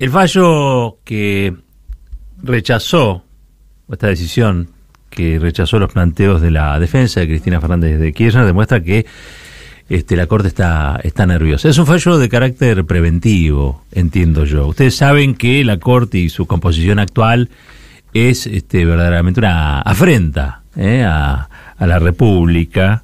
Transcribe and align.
El 0.00 0.08
fallo 0.08 0.96
que 1.04 1.54
rechazó, 2.42 3.22
esta 3.92 4.06
decisión 4.06 4.70
que 5.10 5.38
rechazó 5.38 5.78
los 5.78 5.92
planteos 5.92 6.40
de 6.40 6.50
la 6.50 6.80
defensa 6.80 7.20
de 7.20 7.26
Cristina 7.26 7.60
Fernández 7.60 8.00
de 8.00 8.14
Kirchner, 8.14 8.46
demuestra 8.46 8.82
que 8.82 9.04
este, 9.90 10.16
la 10.16 10.26
Corte 10.26 10.48
está, 10.48 11.26
nerviosa. 11.26 11.68
Es 11.68 11.76
un 11.76 11.84
fallo 11.84 12.16
de 12.16 12.30
carácter 12.30 12.86
preventivo, 12.86 13.84
entiendo 13.92 14.46
yo. 14.46 14.68
Ustedes 14.68 14.96
saben 14.96 15.34
que 15.34 15.62
la 15.64 15.76
Corte 15.76 16.16
y 16.16 16.30
su 16.30 16.46
composición 16.46 16.98
actual 16.98 17.50
es 18.14 18.46
este, 18.46 18.86
verdaderamente 18.86 19.40
una 19.40 19.82
afrenta 19.82 20.62
¿eh? 20.76 21.04
a, 21.06 21.50
a, 21.76 21.86
la 21.86 21.98
República. 21.98 23.02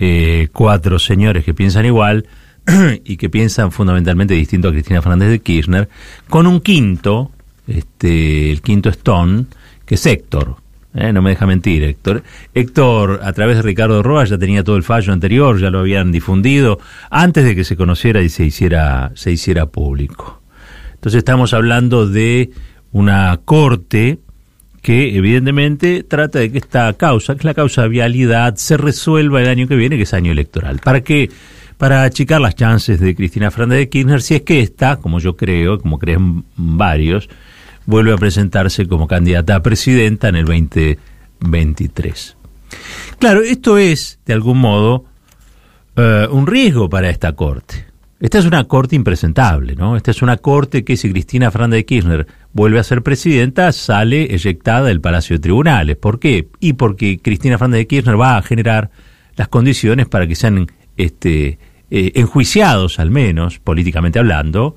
Eh, 0.00 0.48
cuatro 0.52 0.98
señores 0.98 1.44
que 1.44 1.54
piensan 1.54 1.86
igual 1.86 2.26
y 3.04 3.16
que 3.16 3.28
piensan 3.28 3.72
fundamentalmente 3.72 4.34
distinto 4.34 4.68
a 4.68 4.72
Cristina 4.72 5.02
Fernández 5.02 5.30
de 5.30 5.40
Kirchner, 5.40 5.88
con 6.28 6.46
un 6.46 6.60
quinto, 6.60 7.30
este, 7.66 8.50
el 8.50 8.62
quinto 8.62 8.88
Stone, 8.88 9.46
que 9.84 9.96
es 9.96 10.06
Héctor, 10.06 10.56
¿eh? 10.94 11.12
no 11.12 11.22
me 11.22 11.30
deja 11.30 11.46
mentir 11.46 11.82
Héctor. 11.82 12.22
Héctor, 12.54 13.20
a 13.22 13.32
través 13.32 13.56
de 13.56 13.62
Ricardo 13.62 14.02
Roa, 14.02 14.24
ya 14.24 14.38
tenía 14.38 14.64
todo 14.64 14.76
el 14.76 14.82
fallo 14.82 15.12
anterior, 15.12 15.58
ya 15.58 15.70
lo 15.70 15.80
habían 15.80 16.12
difundido, 16.12 16.78
antes 17.10 17.44
de 17.44 17.54
que 17.54 17.64
se 17.64 17.76
conociera 17.76 18.22
y 18.22 18.28
se 18.28 18.44
hiciera, 18.44 19.12
se 19.14 19.32
hiciera 19.32 19.66
público. 19.66 20.40
Entonces 20.94 21.18
estamos 21.18 21.52
hablando 21.54 22.06
de 22.06 22.50
una 22.92 23.40
corte 23.44 24.18
que 24.82 25.16
evidentemente 25.16 26.02
trata 26.02 26.40
de 26.40 26.50
que 26.50 26.58
esta 26.58 26.92
causa, 26.94 27.34
que 27.34 27.38
es 27.38 27.44
la 27.44 27.54
causa 27.54 27.82
de 27.82 27.88
vialidad, 27.88 28.56
se 28.56 28.76
resuelva 28.76 29.40
el 29.40 29.48
año 29.48 29.68
que 29.68 29.76
viene, 29.76 29.96
que 29.96 30.02
es 30.02 30.12
año 30.12 30.32
electoral. 30.32 30.80
¿Para 30.82 31.02
qué? 31.02 31.30
Para 31.82 32.04
achicar 32.04 32.40
las 32.40 32.54
chances 32.54 33.00
de 33.00 33.12
Cristina 33.16 33.50
Fernández 33.50 33.80
de 33.80 33.88
Kirchner, 33.88 34.22
si 34.22 34.36
es 34.36 34.42
que 34.42 34.60
esta, 34.60 34.98
como 34.98 35.18
yo 35.18 35.36
creo, 35.36 35.80
como 35.80 35.98
creen 35.98 36.44
varios, 36.54 37.28
vuelve 37.86 38.12
a 38.12 38.16
presentarse 38.16 38.86
como 38.86 39.08
candidata 39.08 39.56
a 39.56 39.62
presidenta 39.64 40.28
en 40.28 40.36
el 40.36 40.44
2023. 40.44 42.36
Claro, 43.18 43.42
esto 43.42 43.78
es, 43.78 44.20
de 44.24 44.32
algún 44.32 44.58
modo, 44.58 45.06
uh, 45.96 46.32
un 46.32 46.46
riesgo 46.46 46.88
para 46.88 47.10
esta 47.10 47.32
corte. 47.32 47.84
Esta 48.20 48.38
es 48.38 48.44
una 48.44 48.62
corte 48.62 48.94
impresentable, 48.94 49.74
¿no? 49.74 49.96
Esta 49.96 50.12
es 50.12 50.22
una 50.22 50.36
corte 50.36 50.84
que 50.84 50.96
si 50.96 51.10
Cristina 51.10 51.50
Fernández 51.50 51.78
de 51.78 51.86
Kirchner 51.86 52.26
vuelve 52.52 52.78
a 52.78 52.84
ser 52.84 53.02
presidenta, 53.02 53.72
sale 53.72 54.32
eyectada 54.32 54.86
del 54.86 55.00
Palacio 55.00 55.34
de 55.34 55.40
Tribunales. 55.40 55.96
¿Por 55.96 56.20
qué? 56.20 56.46
Y 56.60 56.74
porque 56.74 57.18
Cristina 57.18 57.58
Fernández 57.58 57.80
de 57.80 57.86
Kirchner 57.88 58.20
va 58.20 58.36
a 58.36 58.42
generar 58.42 58.92
las 59.34 59.48
condiciones 59.48 60.06
para 60.06 60.28
que 60.28 60.36
sean 60.36 60.68
este, 60.96 61.58
eh, 61.94 62.12
enjuiciados, 62.14 62.98
al 62.98 63.10
menos, 63.10 63.58
políticamente 63.58 64.18
hablando, 64.18 64.76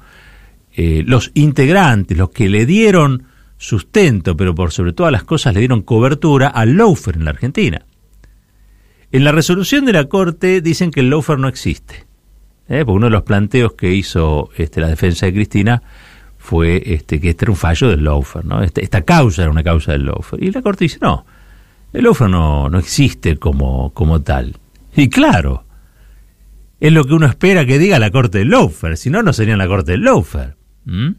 eh, 0.76 1.02
los 1.08 1.32
integrantes, 1.34 2.18
los 2.18 2.32
que 2.32 2.50
le 2.50 2.66
dieron 2.66 3.24
sustento, 3.58 4.36
pero 4.36 4.54
por 4.54 4.74
sobre 4.74 4.92
todas 4.92 5.14
las 5.14 5.24
cosas 5.24 5.54
le 5.54 5.62
dieron 5.62 5.82
cobertura 5.82 6.50
al 6.50 6.76
lawfare 6.76 7.18
en 7.18 7.24
la 7.24 7.32
Argentina. 7.32 7.86
En 9.14 9.24
la 9.24 9.32
resolución 9.32 9.86
de 9.86 9.94
la 9.94 10.10
Corte 10.10 10.60
dicen 10.60 10.92
que 10.92 11.00
el 11.00 11.10
lawfare 11.10 11.40
no 11.40 11.48
existe. 11.48 12.06
¿eh? 12.68 12.84
Porque 12.84 12.98
uno 12.98 13.06
de 13.06 13.12
los 13.12 13.24
planteos 13.24 13.76
que 13.76 13.94
hizo 13.94 14.50
este, 14.58 14.82
la 14.82 14.90
defensa 14.90 15.26
de 15.26 15.34
Cristina 15.36 15.84
fue 16.38 16.84
este, 16.86 17.22
que 17.22 17.30
este 17.30 17.46
era 17.46 17.54
un 17.54 17.58
fallo 17.58 17.88
del 17.88 18.04
lawfare, 18.04 18.46
¿no? 18.46 18.62
Este, 18.62 18.84
esta 18.84 19.04
causa 19.04 19.44
era 19.44 19.52
una 19.52 19.64
causa 19.64 19.94
del 19.94 20.06
lawfare. 20.06 20.46
Y 20.46 20.52
la 20.52 20.62
Corte 20.62 20.84
dice, 20.84 21.00
no, 21.02 21.26
el 21.94 22.04
lawfare 22.04 22.30
no, 22.30 22.70
no 22.70 22.78
existe 22.78 23.38
como, 23.38 23.92
como 23.94 24.22
tal. 24.22 24.58
Y 24.98 25.08
claro, 25.08 25.65
es 26.80 26.92
lo 26.92 27.04
que 27.04 27.14
uno 27.14 27.26
espera 27.26 27.66
que 27.66 27.80
diga 27.80 28.00
la 28.00 28.12
Corte 28.12 28.40
del 28.40 28.50
lawfare, 28.50 28.98
si 28.98 29.10
no, 29.10 29.24
no 29.24 29.34
sería 29.34 29.58
la 29.58 29.68
Corte 29.68 29.94
del 29.94 30.04
lawfare. 30.04 30.56
¿Mm? 30.86 31.12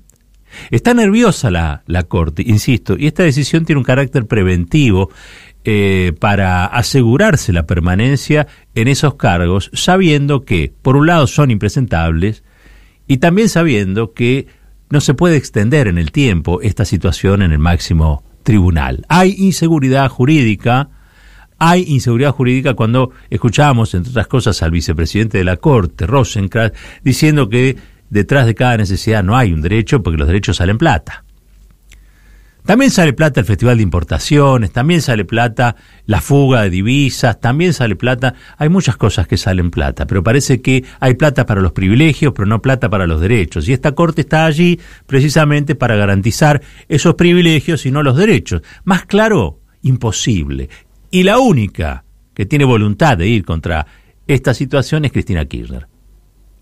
Está 0.71 0.95
nerviosa 0.95 1.51
la, 1.51 1.83
la, 1.87 2.05
Corte, 2.05 2.43
insisto, 2.47 2.97
y 2.99 3.07
esta 3.07 3.25
decisión 3.25 3.65
tiene 3.65 3.79
un 3.79 3.85
carácter 3.85 4.27
preventivo 4.27 5.11
eh, 5.65 6.13
para 6.21 6.65
asegurarse 6.65 7.53
la 7.53 7.67
permanencia 7.67 8.47
en 8.75 8.87
esos 8.89 9.17
cargos, 9.17 9.71
sabiendo 9.75 10.45
que, 10.45 10.73
por 10.83 10.97
un 10.97 11.09
lado, 11.09 11.27
son 11.27 11.51
impresentables 11.51 12.45
y 13.09 13.17
también 13.17 13.49
sabiendo 13.49 14.13
que 14.13 14.47
no 14.91 15.01
se 15.01 15.15
puede 15.15 15.37
extender 15.37 15.89
en 15.89 15.99
el 15.99 16.13
tiempo 16.13 16.61
esta 16.63 16.85
situación 16.85 17.43
en 17.43 17.51
el 17.51 17.59
máximo 17.59 18.23
tribunal. 18.45 19.05
Hay 19.09 19.35
inseguridad 19.37 20.09
jurídica, 20.09 20.91
hay 21.59 21.85
inseguridad 21.89 22.33
jurídica 22.33 22.75
cuando 22.75 23.11
escuchamos, 23.31 23.95
entre 23.95 24.11
otras 24.11 24.27
cosas, 24.27 24.63
al 24.63 24.71
vicepresidente 24.71 25.39
de 25.39 25.45
la 25.45 25.57
Corte, 25.57 26.07
Rosenkrantz, 26.07 26.77
diciendo 27.03 27.49
que 27.49 27.77
detrás 28.11 28.47
de 28.47 28.55
cada 28.55 28.77
necesidad 28.77 29.25
no 29.25 29.37
hay 29.37 29.53
un 29.53 29.63
derecho 29.63 30.03
porque 30.03 30.19
los 30.19 30.29
derechos 30.29 30.57
salen 30.57 30.79
plata. 30.79 31.25
También 32.67 32.91
sale 32.91 33.13
plata 33.13 33.39
el 33.39 33.47
Festival 33.47 33.77
de 33.77 33.85
Importaciones, 33.85 34.73
también 34.73 35.01
sale 35.01 35.25
plata 35.25 35.77
la 36.05 36.21
fuga 36.21 36.63
de 36.63 36.71
divisas, 36.71 37.41
también 37.41 37.73
sale 37.73 37.95
plata, 37.95 38.35
hay 38.59 38.69
muchas 38.69 38.97
cosas 38.97 39.29
que 39.29 39.37
salen 39.37 39.71
plata, 39.71 40.09
pero 40.09 40.25
parece 40.25 40.61
que 40.61 40.85
hay 40.99 41.15
plata 41.15 41.47
para 41.47 41.61
los 41.61 41.71
privilegios, 41.71 42.33
pero 42.35 42.47
no 42.47 42.61
plata 42.61 42.91
para 42.91 43.07
los 43.07 43.21
derechos. 43.21 43.69
Y 43.69 43.73
esta 43.73 43.93
Corte 43.93 44.23
está 44.23 44.47
allí 44.47 44.81
precisamente 45.07 45.77
para 45.77 45.95
garantizar 45.95 46.61
esos 46.89 47.15
privilegios 47.15 47.87
y 47.87 47.93
no 47.93 48.03
los 48.03 48.17
derechos. 48.17 48.63
Más 48.83 49.07
claro, 49.07 49.61
imposible. 49.83 50.69
Y 51.11 51.23
la 51.23 51.39
única 51.39 52.05
que 52.35 52.47
tiene 52.47 52.65
voluntad 52.65 53.17
de 53.17 53.29
ir 53.29 53.45
contra 53.45 53.87
esta 54.27 54.55
situación 54.55 55.05
es 55.05 55.13
Cristina 55.13 55.45
Kirchner. 55.45 55.87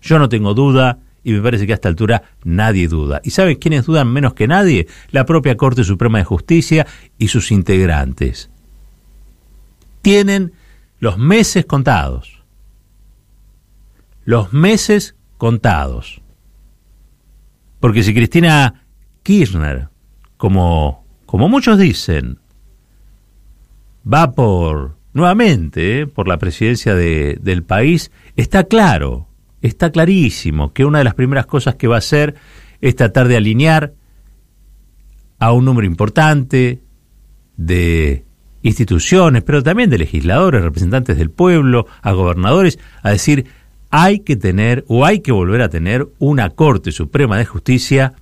Yo 0.01 0.19
no 0.19 0.29
tengo 0.29 0.53
duda 0.53 0.99
y 1.23 1.31
me 1.31 1.41
parece 1.41 1.65
que 1.65 1.73
a 1.73 1.75
esta 1.75 1.89
altura 1.89 2.21
nadie 2.43 2.87
duda. 2.87 3.19
¿Y 3.23 3.31
sabe 3.31 3.57
quiénes 3.57 3.85
dudan 3.85 4.07
menos 4.07 4.35
que 4.35 4.47
nadie? 4.47 4.87
La 5.09 5.25
propia 5.25 5.57
Corte 5.57 5.83
Suprema 5.83 6.19
de 6.19 6.23
Justicia 6.23 6.85
y 7.17 7.29
sus 7.29 7.51
integrantes. 7.51 8.51
Tienen 10.03 10.53
los 10.99 11.17
meses 11.17 11.65
contados. 11.65 12.43
Los 14.23 14.53
meses 14.53 15.15
contados. 15.37 16.21
Porque 17.79 18.03
si 18.03 18.13
Cristina 18.13 18.85
Kirchner, 19.23 19.89
como, 20.37 21.05
como 21.25 21.49
muchos 21.49 21.79
dicen, 21.79 22.39
va 24.11 24.31
por 24.33 24.97
nuevamente 25.13 26.07
por 26.07 26.27
la 26.27 26.37
presidencia 26.37 26.93
de, 26.93 27.37
del 27.41 27.63
país, 27.63 28.11
está 28.35 28.65
claro 28.65 29.27
está 29.67 29.91
clarísimo 29.91 30.73
que 30.73 30.85
una 30.85 30.99
de 30.99 31.03
las 31.03 31.15
primeras 31.15 31.45
cosas 31.45 31.75
que 31.75 31.87
va 31.87 31.95
a 31.95 31.99
hacer 31.99 32.35
es 32.81 32.95
tratar 32.95 33.27
de 33.27 33.37
alinear 33.37 33.93
a 35.39 35.51
un 35.51 35.65
número 35.65 35.87
importante 35.87 36.81
de 37.57 38.25
instituciones, 38.61 39.43
pero 39.43 39.63
también 39.63 39.89
de 39.89 39.97
legisladores, 39.97 40.61
representantes 40.61 41.17
del 41.17 41.29
pueblo, 41.29 41.87
a 42.01 42.11
gobernadores, 42.13 42.79
a 43.01 43.11
decir, 43.11 43.45
hay 43.89 44.19
que 44.19 44.35
tener 44.35 44.85
o 44.87 45.05
hay 45.05 45.19
que 45.19 45.31
volver 45.31 45.61
a 45.61 45.69
tener 45.69 46.07
una 46.19 46.49
Corte 46.49 46.91
Suprema 46.91 47.37
de 47.37 47.45
Justicia 47.45 48.13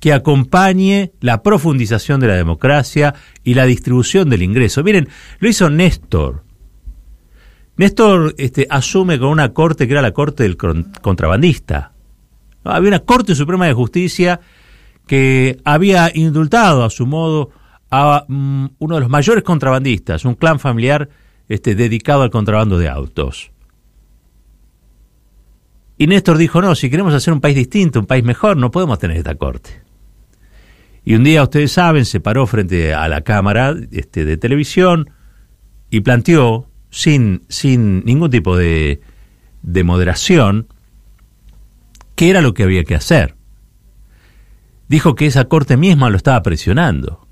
que 0.00 0.12
acompañe 0.12 1.12
la 1.20 1.42
profundización 1.42 2.20
de 2.20 2.28
la 2.28 2.34
democracia 2.34 3.14
y 3.44 3.54
la 3.54 3.66
distribución 3.66 4.30
del 4.30 4.42
ingreso. 4.42 4.82
Miren, 4.82 5.08
lo 5.38 5.48
hizo 5.48 5.70
Néstor, 5.70 6.42
Néstor 7.80 8.34
este, 8.36 8.66
asume 8.68 9.18
con 9.18 9.30
una 9.30 9.54
corte 9.54 9.86
que 9.86 9.94
era 9.94 10.02
la 10.02 10.12
corte 10.12 10.42
del 10.42 10.58
contrabandista. 10.58 11.92
Había 12.62 12.88
una 12.88 12.98
Corte 12.98 13.34
Suprema 13.34 13.64
de 13.64 13.72
Justicia 13.72 14.38
que 15.06 15.58
había 15.64 16.10
indultado 16.14 16.84
a 16.84 16.90
su 16.90 17.06
modo 17.06 17.52
a 17.90 18.26
um, 18.28 18.68
uno 18.78 18.96
de 18.96 19.00
los 19.00 19.08
mayores 19.08 19.42
contrabandistas, 19.42 20.26
un 20.26 20.34
clan 20.34 20.60
familiar 20.60 21.08
este, 21.48 21.74
dedicado 21.74 22.20
al 22.20 22.28
contrabando 22.28 22.76
de 22.76 22.90
autos. 22.90 23.50
Y 25.96 26.06
Néstor 26.06 26.36
dijo, 26.36 26.60
no, 26.60 26.74
si 26.74 26.90
queremos 26.90 27.14
hacer 27.14 27.32
un 27.32 27.40
país 27.40 27.56
distinto, 27.56 27.98
un 27.98 28.04
país 28.04 28.24
mejor, 28.24 28.58
no 28.58 28.70
podemos 28.70 28.98
tener 28.98 29.16
esta 29.16 29.36
corte. 29.36 29.80
Y 31.04 31.14
un 31.14 31.24
día, 31.24 31.42
ustedes 31.42 31.72
saben, 31.72 32.04
se 32.04 32.20
paró 32.20 32.46
frente 32.46 32.94
a 32.94 33.08
la 33.08 33.22
cámara 33.22 33.74
este, 33.90 34.24
de 34.24 34.36
televisión 34.36 35.10
y 35.90 36.00
planteó 36.00 36.68
sin, 36.90 37.42
sin 37.48 38.04
ningún 38.04 38.30
tipo 38.30 38.56
de, 38.56 39.00
de 39.62 39.84
moderación, 39.84 40.68
qué 42.14 42.30
era 42.30 42.42
lo 42.42 42.54
que 42.54 42.64
había 42.64 42.84
que 42.84 42.94
hacer. 42.94 43.34
Dijo 44.88 45.14
que 45.14 45.26
esa 45.26 45.44
corte 45.46 45.76
misma 45.76 46.10
lo 46.10 46.16
estaba 46.16 46.42
presionando. 46.42 47.26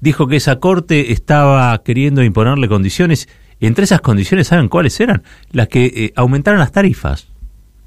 Dijo 0.00 0.28
que 0.28 0.36
esa 0.36 0.60
corte 0.60 1.12
estaba 1.12 1.76
queriendo 1.82 2.22
imponerle 2.22 2.68
condiciones, 2.68 3.28
y 3.58 3.66
entre 3.66 3.84
esas 3.84 4.00
condiciones, 4.00 4.48
¿saben 4.48 4.68
cuáles 4.68 5.00
eran? 5.00 5.22
Las 5.50 5.68
que 5.68 5.86
eh, 5.86 6.12
aumentaran 6.14 6.60
las 6.60 6.70
tarifas. 6.70 7.28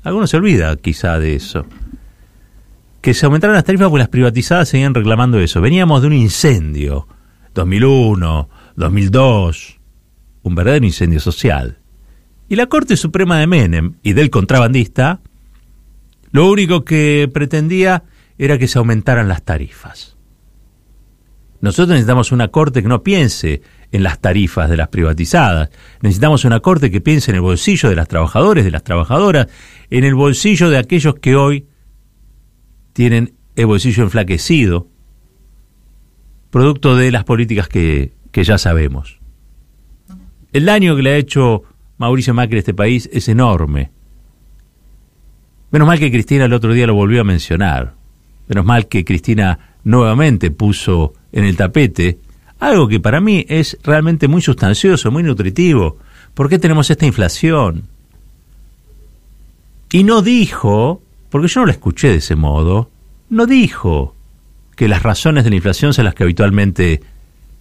Algunos 0.03 0.29
se 0.29 0.37
olvida 0.37 0.75
quizá 0.75 1.19
de 1.19 1.35
eso. 1.35 1.65
Que 3.01 3.13
se 3.13 3.25
aumentaran 3.25 3.55
las 3.55 3.63
tarifas 3.65 3.89
porque 3.89 3.99
las 3.99 4.09
privatizadas 4.09 4.69
seguían 4.69 4.93
reclamando 4.93 5.39
eso. 5.39 5.59
Veníamos 5.59 6.01
de 6.01 6.07
un 6.07 6.13
incendio, 6.13 7.07
2001, 7.53 8.49
2002, 8.75 9.79
un 10.43 10.55
verdadero 10.55 10.85
incendio 10.85 11.19
social. 11.19 11.79
Y 12.47 12.55
la 12.55 12.67
Corte 12.67 12.97
Suprema 12.97 13.39
de 13.39 13.47
Menem 13.47 13.95
y 14.03 14.13
del 14.13 14.29
contrabandista, 14.29 15.21
lo 16.31 16.49
único 16.51 16.83
que 16.83 17.29
pretendía 17.33 18.03
era 18.37 18.57
que 18.57 18.67
se 18.67 18.77
aumentaran 18.77 19.27
las 19.27 19.43
tarifas. 19.43 20.17
Nosotros 21.61 21.89
necesitamos 21.89 22.31
una 22.31 22.47
corte 22.47 22.81
que 22.81 22.89
no 22.89 23.03
piense 23.03 23.61
en 23.91 24.03
las 24.03 24.19
tarifas 24.19 24.69
de 24.69 24.77
las 24.77 24.87
privatizadas. 24.87 25.69
Necesitamos 26.01 26.43
una 26.43 26.59
corte 26.59 26.89
que 26.89 27.01
piense 27.01 27.31
en 27.31 27.35
el 27.35 27.41
bolsillo 27.41 27.87
de 27.89 27.95
las 27.95 28.07
trabajadores, 28.07 28.65
de 28.65 28.71
las 28.71 28.83
trabajadoras, 28.83 29.47
en 29.89 30.03
el 30.03 30.15
bolsillo 30.15 30.69
de 30.69 30.77
aquellos 30.77 31.15
que 31.15 31.35
hoy 31.35 31.67
tienen 32.93 33.33
el 33.55 33.65
bolsillo 33.65 34.03
enflaquecido, 34.03 34.87
producto 36.49 36.95
de 36.95 37.11
las 37.11 37.23
políticas 37.23 37.67
que, 37.67 38.13
que 38.31 38.43
ya 38.43 38.57
sabemos. 38.57 39.19
El 40.53 40.65
daño 40.65 40.95
que 40.95 41.03
le 41.03 41.11
ha 41.11 41.17
hecho 41.17 41.63
Mauricio 41.97 42.33
Macri 42.33 42.57
a 42.57 42.59
este 42.59 42.73
país 42.73 43.09
es 43.13 43.29
enorme. 43.29 43.91
Menos 45.71 45.87
mal 45.87 45.99
que 45.99 46.11
Cristina 46.11 46.45
el 46.45 46.53
otro 46.53 46.73
día 46.73 46.87
lo 46.87 46.93
volvió 46.93 47.21
a 47.21 47.25
mencionar. 47.25 47.93
Menos 48.47 48.65
mal 48.65 48.87
que 48.87 49.05
Cristina 49.05 49.77
nuevamente 49.83 50.51
puso 50.51 51.13
en 51.31 51.45
el 51.45 51.55
tapete 51.55 52.19
algo 52.61 52.87
que 52.87 52.99
para 52.99 53.19
mí 53.19 53.43
es 53.49 53.77
realmente 53.83 54.27
muy 54.27 54.41
sustancioso, 54.41 55.09
muy 55.09 55.23
nutritivo. 55.23 55.97
¿Por 56.35 56.47
qué 56.47 56.59
tenemos 56.59 56.91
esta 56.91 57.07
inflación? 57.07 57.87
Y 59.91 60.03
no 60.03 60.21
dijo, 60.21 61.01
porque 61.31 61.47
yo 61.47 61.61
no 61.61 61.65
la 61.65 61.71
escuché 61.71 62.09
de 62.09 62.17
ese 62.17 62.35
modo, 62.35 62.91
no 63.29 63.47
dijo 63.47 64.15
que 64.75 64.87
las 64.87 65.01
razones 65.01 65.45
de 65.45 65.49
la 65.49 65.55
inflación 65.55 65.93
son 65.93 66.05
las 66.05 66.13
que 66.13 66.23
habitualmente 66.23 67.01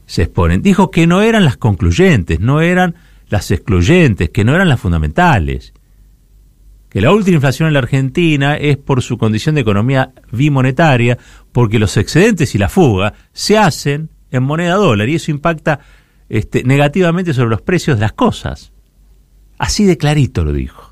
se 0.06 0.22
exponen. 0.22 0.60
Dijo 0.60 0.90
que 0.90 1.06
no 1.06 1.22
eran 1.22 1.44
las 1.44 1.56
concluyentes, 1.56 2.40
no 2.40 2.60
eran 2.60 2.96
las 3.28 3.50
excluyentes, 3.52 4.30
que 4.30 4.44
no 4.44 4.54
eran 4.54 4.68
las 4.68 4.80
fundamentales. 4.80 5.72
Que 6.88 7.00
la 7.00 7.12
última 7.12 7.36
inflación 7.36 7.68
en 7.68 7.74
la 7.74 7.78
Argentina 7.78 8.56
es 8.56 8.76
por 8.76 9.02
su 9.02 9.16
condición 9.16 9.54
de 9.54 9.60
economía 9.60 10.12
bimonetaria, 10.32 11.16
porque 11.52 11.78
los 11.78 11.96
excedentes 11.96 12.56
y 12.56 12.58
la 12.58 12.68
fuga 12.68 13.14
se 13.32 13.56
hacen 13.56 14.10
en 14.32 14.42
moneda 14.42 14.74
dólar 14.74 15.08
y 15.08 15.14
eso 15.14 15.30
impacta 15.30 15.78
este, 16.28 16.64
negativamente 16.64 17.32
sobre 17.32 17.50
los 17.50 17.62
precios 17.62 17.98
de 17.98 18.02
las 18.02 18.12
cosas. 18.12 18.72
Así 19.58 19.84
de 19.84 19.96
clarito 19.96 20.44
lo 20.44 20.52
dijo. 20.52 20.89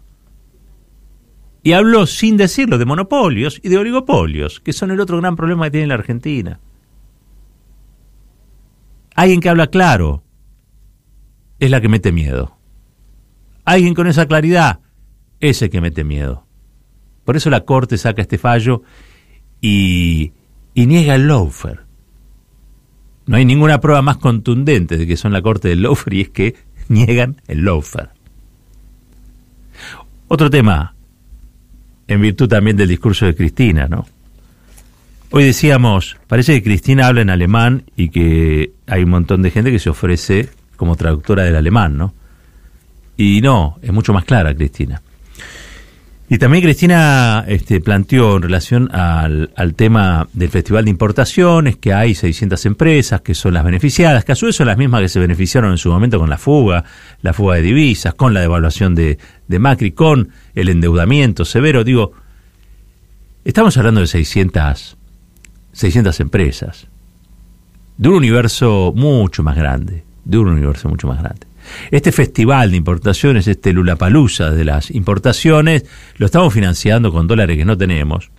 Y 1.68 1.74
habló 1.74 2.06
sin 2.06 2.38
decirlo 2.38 2.78
de 2.78 2.86
monopolios 2.86 3.60
y 3.62 3.68
de 3.68 3.76
oligopolios, 3.76 4.58
que 4.58 4.72
son 4.72 4.90
el 4.90 5.00
otro 5.00 5.18
gran 5.18 5.36
problema 5.36 5.66
que 5.66 5.72
tiene 5.72 5.88
la 5.88 5.96
Argentina. 5.96 6.60
Alguien 9.14 9.40
que 9.40 9.50
habla 9.50 9.66
claro, 9.66 10.22
es 11.58 11.70
la 11.70 11.82
que 11.82 11.90
mete 11.90 12.10
miedo. 12.10 12.56
Alguien 13.66 13.92
con 13.92 14.06
esa 14.06 14.24
claridad 14.24 14.80
es 15.40 15.60
el 15.60 15.68
que 15.68 15.82
mete 15.82 16.04
miedo. 16.04 16.46
Por 17.26 17.36
eso 17.36 17.50
la 17.50 17.66
Corte 17.66 17.98
saca 17.98 18.22
este 18.22 18.38
fallo 18.38 18.80
y, 19.60 20.32
niega 20.74 21.16
el 21.16 21.26
loafer. 21.26 21.84
No 23.26 23.36
hay 23.36 23.44
ninguna 23.44 23.78
prueba 23.82 24.00
más 24.00 24.16
contundente 24.16 24.96
de 24.96 25.06
que 25.06 25.18
son 25.18 25.34
la 25.34 25.42
Corte 25.42 25.68
del 25.68 25.82
loafer 25.82 26.14
y 26.14 26.20
es 26.22 26.30
que 26.30 26.54
niegan 26.88 27.42
el 27.46 27.58
loafer. 27.58 28.08
Otro 30.28 30.48
tema, 30.48 30.94
en 32.08 32.20
virtud 32.22 32.48
también 32.48 32.76
del 32.76 32.88
discurso 32.88 33.26
de 33.26 33.34
Cristina, 33.34 33.86
¿no? 33.86 34.06
Hoy 35.30 35.44
decíamos, 35.44 36.16
parece 36.26 36.54
que 36.54 36.62
Cristina 36.62 37.06
habla 37.06 37.20
en 37.20 37.28
alemán 37.28 37.84
y 37.96 38.08
que 38.08 38.72
hay 38.86 39.04
un 39.04 39.10
montón 39.10 39.42
de 39.42 39.50
gente 39.50 39.70
que 39.70 39.78
se 39.78 39.90
ofrece 39.90 40.48
como 40.76 40.96
traductora 40.96 41.44
del 41.44 41.54
alemán, 41.54 41.98
¿no? 41.98 42.14
Y 43.18 43.42
no, 43.42 43.78
es 43.82 43.92
mucho 43.92 44.14
más 44.14 44.24
clara 44.24 44.54
Cristina. 44.54 45.02
Y 46.30 46.36
también 46.36 46.62
Cristina 46.62 47.44
este, 47.48 47.80
planteó 47.80 48.36
en 48.36 48.42
relación 48.42 48.94
al, 48.94 49.50
al, 49.56 49.74
tema 49.74 50.28
del 50.34 50.50
Festival 50.50 50.84
de 50.84 50.90
Importaciones 50.90 51.76
que 51.78 51.94
hay 51.94 52.14
600 52.14 52.66
empresas 52.66 53.22
que 53.22 53.34
son 53.34 53.54
las 53.54 53.64
beneficiadas, 53.64 54.26
que 54.26 54.32
a 54.32 54.34
su 54.34 54.44
vez 54.44 54.56
son 54.56 54.66
las 54.66 54.76
mismas 54.76 55.00
que 55.00 55.08
se 55.08 55.20
beneficiaron 55.20 55.70
en 55.70 55.78
su 55.78 55.90
momento 55.90 56.18
con 56.18 56.28
la 56.28 56.36
fuga, 56.36 56.84
la 57.22 57.32
fuga 57.32 57.56
de 57.56 57.62
divisas, 57.62 58.12
con 58.12 58.34
la 58.34 58.40
devaluación 58.40 58.94
de, 58.94 59.18
de 59.46 59.58
Macri, 59.58 59.92
con 59.92 60.28
el 60.54 60.68
endeudamiento 60.68 61.46
severo. 61.46 61.82
Digo, 61.82 62.12
estamos 63.44 63.78
hablando 63.78 64.02
de 64.02 64.06
600, 64.06 64.98
600 65.72 66.20
empresas, 66.20 66.88
de 67.96 68.08
un 68.08 68.16
universo 68.16 68.92
mucho 68.94 69.42
más 69.42 69.56
grande 69.56 70.04
de 70.28 70.38
un 70.38 70.48
universo 70.48 70.88
mucho 70.88 71.08
más 71.08 71.18
grande. 71.20 71.47
Este 71.90 72.12
festival 72.12 72.70
de 72.70 72.76
importaciones, 72.76 73.46
este 73.46 73.72
Lulapalooza 73.72 74.50
de 74.50 74.64
las 74.64 74.90
importaciones, 74.90 75.84
lo 76.16 76.26
estamos 76.26 76.52
financiando 76.52 77.12
con 77.12 77.26
dólares 77.26 77.56
que 77.56 77.64
no 77.64 77.76
tenemos. 77.76 78.30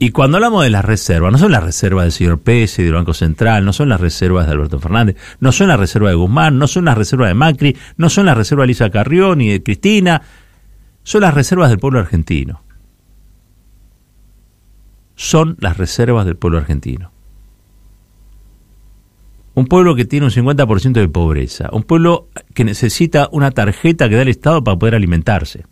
Y 0.00 0.10
cuando 0.10 0.36
hablamos 0.36 0.62
de 0.62 0.70
las 0.70 0.84
reservas, 0.84 1.32
no 1.32 1.38
son 1.38 1.50
las 1.50 1.64
reservas 1.64 2.04
del 2.04 2.12
señor 2.12 2.38
Pérez 2.38 2.78
y 2.78 2.84
del 2.84 2.94
Banco 2.94 3.14
Central, 3.14 3.64
no 3.64 3.72
son 3.72 3.88
las 3.88 4.00
reservas 4.00 4.46
de 4.46 4.52
Alberto 4.52 4.78
Fernández, 4.78 5.16
no 5.40 5.50
son 5.50 5.68
las 5.68 5.80
reservas 5.80 6.12
de 6.12 6.16
Guzmán, 6.16 6.56
no 6.56 6.68
son 6.68 6.84
las 6.84 6.96
reservas 6.96 7.28
de 7.28 7.34
Macri, 7.34 7.76
no 7.96 8.08
son 8.08 8.26
las 8.26 8.36
reservas 8.36 8.64
de 8.64 8.68
Lisa 8.68 8.90
Carrión 8.90 9.38
ni 9.38 9.48
de 9.48 9.62
Cristina, 9.62 10.22
son 11.02 11.22
las 11.22 11.34
reservas 11.34 11.70
del 11.70 11.80
pueblo 11.80 11.98
argentino. 11.98 12.62
Son 15.16 15.56
las 15.58 15.78
reservas 15.78 16.26
del 16.26 16.36
pueblo 16.36 16.58
argentino. 16.58 17.10
Un 19.58 19.66
pueblo 19.66 19.96
que 19.96 20.04
tiene 20.04 20.24
un 20.24 20.30
50% 20.30 20.92
de 20.92 21.08
pobreza. 21.08 21.68
Un 21.72 21.82
pueblo 21.82 22.28
que 22.54 22.62
necesita 22.62 23.28
una 23.32 23.50
tarjeta 23.50 24.08
que 24.08 24.14
da 24.14 24.22
el 24.22 24.28
Estado 24.28 24.62
para 24.62 24.78
poder 24.78 24.94
alimentarse. 24.94 25.64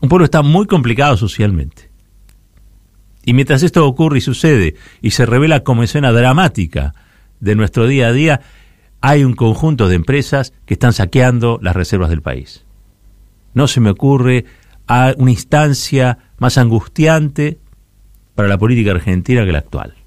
Un 0.00 0.08
pueblo 0.08 0.24
que 0.24 0.26
está 0.26 0.42
muy 0.42 0.66
complicado 0.66 1.16
socialmente. 1.16 1.90
Y 3.24 3.34
mientras 3.34 3.62
esto 3.62 3.86
ocurre 3.86 4.18
y 4.18 4.20
sucede 4.20 4.74
y 5.00 5.12
se 5.12 5.26
revela 5.26 5.62
como 5.62 5.84
escena 5.84 6.10
dramática 6.10 6.92
de 7.38 7.54
nuestro 7.54 7.86
día 7.86 8.08
a 8.08 8.12
día, 8.12 8.40
hay 9.00 9.22
un 9.22 9.34
conjunto 9.34 9.88
de 9.88 9.94
empresas 9.94 10.52
que 10.66 10.74
están 10.74 10.94
saqueando 10.94 11.60
las 11.62 11.76
reservas 11.76 12.10
del 12.10 12.22
país. 12.22 12.64
No 13.54 13.68
se 13.68 13.78
me 13.78 13.90
ocurre 13.90 14.44
una 14.88 15.30
instancia 15.30 16.18
más 16.38 16.58
angustiante 16.58 17.60
para 18.34 18.48
la 18.48 18.58
política 18.58 18.90
argentina 18.90 19.44
que 19.44 19.52
la 19.52 19.58
actual. 19.58 19.97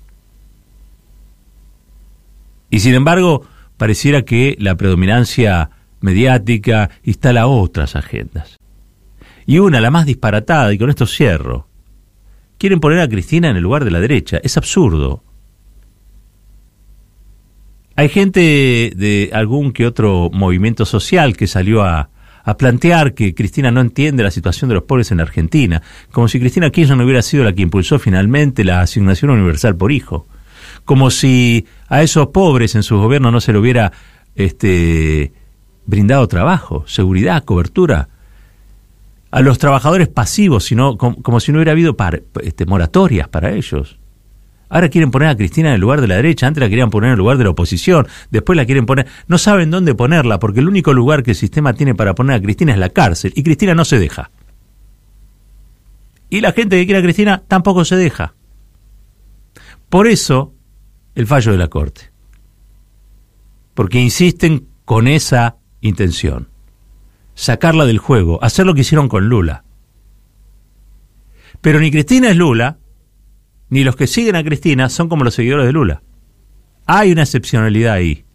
Y 2.72 2.80
sin 2.80 2.96
embargo, 2.96 3.46
pareciera 3.78 4.24
que 4.24 4.56
la 4.58 4.76
predominancia 4.76 5.70
mediática 6.00 6.90
instala 7.04 7.46
otras 7.46 7.96
agendas. 7.96 8.58
Y 9.46 9.60
una, 9.60 9.82
la 9.82 9.92
más 9.92 10.06
disparatada, 10.06 10.74
y 10.74 10.78
con 10.78 10.90
esto 10.90 11.06
cierro, 11.06 11.68
quieren 12.58 12.80
poner 12.80 13.00
a 13.00 13.10
Cristina 13.10 13.50
en 13.50 13.58
el 13.58 13.64
lugar 13.64 13.84
de 13.84 13.92
la 13.92 14.00
derecha. 14.00 14.40
Es 14.42 14.56
absurdo. 14.56 15.22
Hay 17.98 18.08
gente 18.08 18.94
de 18.96 19.30
algún 19.34 19.74
que 19.74 19.86
otro 19.86 20.30
movimiento 20.32 20.86
social 20.86 21.36
que 21.36 21.48
salió 21.48 21.84
a, 21.84 22.10
plantear 22.58 23.13
que 23.13 23.36
Cristina 23.36 23.70
no 23.70 23.82
entiende 23.82 24.24
la 24.24 24.32
situación 24.32 24.70
de 24.70 24.75
los 24.75 24.84
pobres 24.84 25.12
en 25.12 25.20
Argentina, 25.20 25.84
como 26.12 26.28
si 26.28 26.40
Cristina 26.40 26.72
Kirchner 26.72 26.98
no 26.98 27.04
hubiera 27.04 27.22
sido 27.22 27.44
la 27.44 27.54
que 27.54 27.62
impulsó 27.62 28.00
finalmente 28.00 28.63
la 28.63 28.82
asignación 28.82 29.30
universal 29.30 29.75
por 29.75 29.92
hijo 29.92 30.28
como 30.86 31.10
si 31.12 31.66
a 31.88 32.02
esos 32.02 32.28
pobres 32.28 32.76
en 32.76 32.84
su 32.84 32.98
gobierno 32.98 33.32
no 33.32 33.42
se 33.42 33.54
le 33.54 33.60
hubiera 33.60 33.92
este, 34.36 35.34
brindado 35.86 36.28
trabajo, 36.28 36.84
seguridad, 36.88 37.44
cobertura. 37.44 38.10
A 39.30 39.42
los 39.42 39.60
trabajadores 39.60 40.10
pasivos, 40.10 40.66
sino, 40.66 40.98
como, 40.98 41.40
si 41.40 41.52
no 41.52 41.60
hubiera 41.60 41.72
habido 41.72 41.96
este, 42.42 42.66
moratorias 42.66 43.30
para 43.30 43.52
ellos. 43.52 43.98
Ahora 44.68 44.90
quieren 44.90 45.12
poner 45.12 45.30
a 45.30 45.36
Cristina 45.36 45.70
en 45.70 45.76
el 45.76 45.82
lugar 45.82 46.02
de 46.02 46.08
la 46.08 46.16
derecha, 46.16 46.48
antes 46.48 46.62
la 46.62 46.70
querían 46.70 46.90
poner 46.90 47.10
en 47.10 47.14
el 47.14 47.20
lugar 47.20 47.38
de 47.38 47.46
la 47.46 47.50
oposición, 47.50 48.08
después 48.30 48.58
la 48.58 48.66
quieren 48.66 48.86
poner... 48.86 49.06
No 49.28 49.38
saben 49.38 49.72
dónde 49.72 49.96
ponerla, 49.96 50.40
porque 50.40 50.60
el 50.60 50.68
único 50.68 50.94
lugar 50.94 51.24
que 51.24 51.32
el 51.32 51.38
sistema 51.38 51.74
tiene 51.74 51.96
para 51.96 52.16
poner 52.16 52.38
a 52.38 52.42
Cristina 52.42 52.74
es 52.74 52.78
la 52.78 52.90
cárcel, 52.90 53.32
y 53.36 53.44
Cristina 53.44 53.74
no 53.74 53.86
se 53.86 54.00
deja. 54.00 54.32
Y 56.30 56.40
la 56.40 56.54
gente 56.54 56.78
que 56.78 56.86
quiere 56.86 57.00
a 57.00 57.04
Cristina 57.04 57.44
tampoco 57.48 57.84
se 57.84 57.98
deja. 57.98 58.34
Por 59.90 60.08
eso 60.08 60.54
el 61.15 61.27
fallo 61.27 61.51
de 61.51 61.58
la 61.58 61.68
Corte. 61.68 62.12
Porque 63.74 64.00
insisten 64.00 64.68
con 64.86 65.08
esa 65.08 65.58
intención. 65.82 66.50
Sacarla 67.36 67.86
del 67.86 67.98
juego, 67.98 68.44
hacer 68.44 68.65
lo 68.65 68.74
que 68.74 68.82
hicieron 68.82 69.08
con 69.08 69.30
Lula. 69.30 69.63
Pero 71.62 71.80
ni 71.80 71.91
Cristina 71.91 72.30
es 72.30 72.38
Lula, 72.38 72.77
ni 73.70 73.84
los 73.84 73.96
que 73.96 74.08
siguen 74.08 74.36
a 74.36 74.44
Cristina 74.44 74.89
son 74.89 75.10
como 75.10 75.24
los 75.24 75.36
seguidores 75.36 75.65
de 75.65 75.72
Lula. 75.72 76.03
Hay 76.86 77.12
una 77.12 77.24
excepcionalidad 77.24 77.94
ahí. 77.94 78.25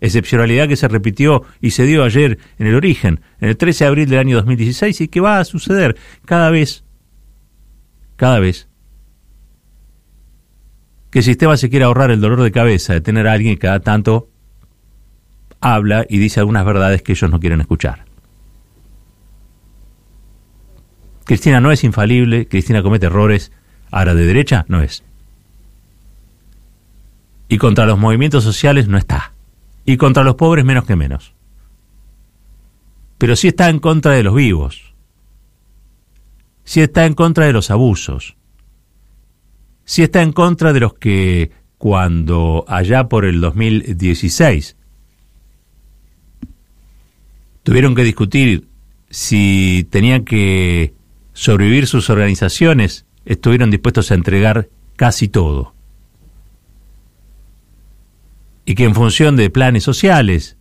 Excepcionalidad 0.00 0.68
que 0.68 0.76
se 0.76 0.86
repitió 0.86 1.44
y 1.60 1.70
se 1.70 1.84
dio 1.84 2.04
ayer 2.04 2.38
en 2.58 2.66
el 2.66 2.74
origen, 2.74 3.20
en 3.40 3.48
el 3.48 3.56
13 3.56 3.84
de 3.84 3.88
abril 3.88 4.08
del 4.08 4.18
año 4.18 4.36
2016, 4.36 5.00
y 5.00 5.08
que 5.08 5.20
va 5.20 5.38
a 5.38 5.44
suceder 5.44 5.96
cada 6.26 6.50
vez, 6.50 6.84
cada 8.16 8.38
vez 8.38 8.68
que 11.14 11.20
el 11.20 11.24
sistema 11.24 11.56
se 11.56 11.70
quiere 11.70 11.84
ahorrar 11.84 12.10
el 12.10 12.20
dolor 12.20 12.42
de 12.42 12.50
cabeza 12.50 12.92
de 12.92 13.00
tener 13.00 13.28
a 13.28 13.34
alguien 13.34 13.54
que 13.54 13.60
cada 13.60 13.78
tanto 13.78 14.30
habla 15.60 16.04
y 16.08 16.18
dice 16.18 16.40
algunas 16.40 16.66
verdades 16.66 17.02
que 17.02 17.12
ellos 17.12 17.30
no 17.30 17.38
quieren 17.38 17.60
escuchar. 17.60 18.04
Cristina 21.22 21.60
no 21.60 21.70
es 21.70 21.84
infalible, 21.84 22.48
Cristina 22.48 22.82
comete 22.82 23.06
errores, 23.06 23.52
Ahora, 23.92 24.12
de 24.12 24.26
derecha 24.26 24.64
no 24.66 24.82
es. 24.82 25.04
Y 27.48 27.58
contra 27.58 27.86
los 27.86 27.96
movimientos 27.96 28.42
sociales 28.42 28.88
no 28.88 28.98
está. 28.98 29.34
Y 29.84 29.96
contra 29.96 30.24
los 30.24 30.34
pobres 30.34 30.64
menos 30.64 30.84
que 30.84 30.96
menos. 30.96 31.32
Pero 33.18 33.36
sí 33.36 33.46
está 33.46 33.68
en 33.68 33.78
contra 33.78 34.14
de 34.14 34.24
los 34.24 34.34
vivos. 34.34 34.94
Sí 36.64 36.80
está 36.80 37.06
en 37.06 37.14
contra 37.14 37.46
de 37.46 37.52
los 37.52 37.70
abusos. 37.70 38.36
Sí 39.84 40.02
está 40.02 40.22
en 40.22 40.32
contra 40.32 40.72
de 40.72 40.80
los 40.80 40.94
que 40.94 41.50
cuando 41.78 42.64
allá 42.68 43.08
por 43.08 43.24
el 43.24 43.40
2016 43.40 44.76
tuvieron 47.62 47.94
que 47.94 48.04
discutir 48.04 48.68
si 49.10 49.86
tenían 49.90 50.24
que 50.24 50.94
sobrevivir 51.34 51.86
sus 51.86 52.10
organizaciones, 52.10 53.06
estuvieron 53.24 53.70
dispuestos 53.70 54.10
a 54.10 54.14
entregar 54.14 54.68
casi 54.96 55.28
todo. 55.28 55.74
Y 58.64 58.74
que 58.74 58.84
en 58.84 58.94
función 58.94 59.36
de 59.36 59.50
planes 59.50 59.84
sociales 59.84 60.56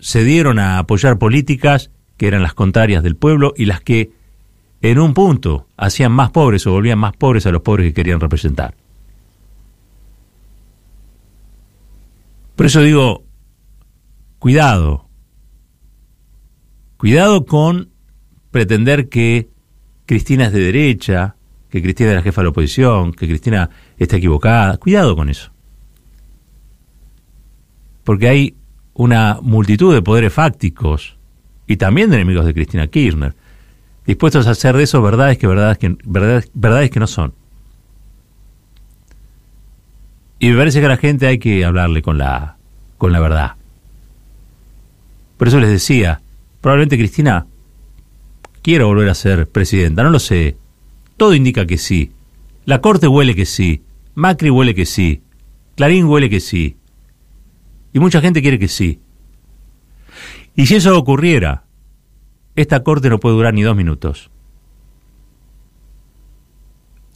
se 0.00 0.24
dieron 0.24 0.58
a 0.58 0.78
apoyar 0.78 1.18
políticas 1.18 1.90
que 2.16 2.28
eran 2.28 2.42
las 2.42 2.54
contrarias 2.54 3.02
del 3.02 3.16
pueblo 3.16 3.52
y 3.56 3.66
las 3.66 3.80
que 3.80 4.12
en 4.80 4.98
un 4.98 5.14
punto 5.14 5.68
hacían 5.76 6.12
más 6.12 6.30
pobres 6.30 6.66
o 6.66 6.72
volvían 6.72 6.98
más 6.98 7.16
pobres 7.16 7.46
a 7.46 7.50
los 7.50 7.62
pobres 7.62 7.88
que 7.88 7.94
querían 7.94 8.20
representar. 8.20 8.74
Por 12.54 12.66
eso 12.66 12.82
digo, 12.82 13.24
cuidado, 14.38 15.08
cuidado 16.96 17.44
con 17.44 17.90
pretender 18.50 19.08
que 19.08 19.50
Cristina 20.06 20.46
es 20.46 20.52
de 20.52 20.60
derecha, 20.60 21.36
que 21.70 21.82
Cristina 21.82 22.10
es 22.10 22.16
la 22.16 22.22
jefa 22.22 22.40
de 22.40 22.46
la 22.46 22.50
oposición, 22.50 23.12
que 23.12 23.28
Cristina 23.28 23.70
está 23.96 24.16
equivocada. 24.16 24.78
Cuidado 24.78 25.14
con 25.14 25.28
eso. 25.28 25.52
Porque 28.04 28.28
hay 28.28 28.56
una 28.94 29.38
multitud 29.42 29.94
de 29.94 30.02
poderes 30.02 30.32
fácticos 30.32 31.16
y 31.66 31.76
también 31.76 32.10
de 32.10 32.16
enemigos 32.16 32.46
de 32.46 32.54
Cristina 32.54 32.86
Kirchner, 32.86 33.34
dispuestos 34.08 34.46
a 34.46 34.52
hacer 34.52 34.74
de 34.74 34.84
eso 34.84 35.02
verdades 35.02 35.36
que 35.36 35.46
verdades 35.46 35.76
que, 35.76 35.94
verdades, 36.02 36.50
verdades 36.54 36.90
que 36.90 36.98
no 36.98 37.06
son. 37.06 37.34
Y 40.38 40.48
me 40.48 40.56
parece 40.56 40.80
que 40.80 40.86
a 40.86 40.88
la 40.88 40.96
gente 40.96 41.26
hay 41.26 41.38
que 41.38 41.62
hablarle 41.62 42.00
con 42.00 42.16
la, 42.16 42.56
con 42.96 43.12
la 43.12 43.20
verdad. 43.20 43.56
Por 45.36 45.48
eso 45.48 45.60
les 45.60 45.68
decía, 45.68 46.22
probablemente 46.62 46.96
Cristina 46.96 47.46
quiera 48.62 48.86
volver 48.86 49.10
a 49.10 49.14
ser 49.14 49.46
presidenta, 49.46 50.02
no 50.02 50.10
lo 50.10 50.20
sé. 50.20 50.56
Todo 51.18 51.34
indica 51.34 51.66
que 51.66 51.76
sí. 51.76 52.12
La 52.64 52.80
Corte 52.80 53.08
huele 53.08 53.34
que 53.34 53.44
sí. 53.44 53.82
Macri 54.14 54.48
huele 54.48 54.74
que 54.74 54.86
sí. 54.86 55.20
Clarín 55.76 56.06
huele 56.06 56.30
que 56.30 56.40
sí. 56.40 56.76
Y 57.92 57.98
mucha 57.98 58.22
gente 58.22 58.40
quiere 58.40 58.58
que 58.58 58.68
sí. 58.68 59.00
Y 60.56 60.66
si 60.66 60.76
eso 60.76 60.96
ocurriera, 60.96 61.64
esta 62.60 62.82
Corte 62.82 63.08
no 63.08 63.20
puede 63.20 63.36
durar 63.36 63.54
ni 63.54 63.62
dos 63.62 63.76
minutos. 63.76 64.30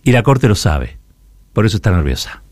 Y 0.04 0.12
la 0.12 0.22
Corte 0.22 0.46
lo 0.46 0.54
sabe. 0.54 0.99
Por 1.52 1.66
eso 1.66 1.76
está 1.76 1.90
nerviosa. 1.90 2.42